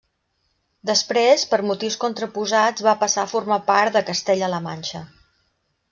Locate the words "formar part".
3.37-3.99